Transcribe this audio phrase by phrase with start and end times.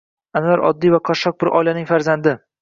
[0.39, 2.35] Anvar oddiy va qashshoq bir oilaning farzandi.